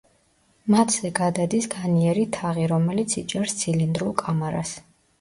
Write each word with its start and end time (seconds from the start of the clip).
მათზე 0.75 1.11
გადადის 1.19 1.69
განიერი 1.75 2.25
თაღი, 2.39 2.67
რომელიც 2.75 3.17
იჭერს 3.25 3.57
ცილინდრულ 3.63 4.21
კამარას. 4.27 4.79